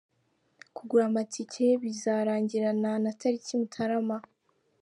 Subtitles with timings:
[0.75, 4.17] Kugura amatike bizarangirana na tariki Mutarama.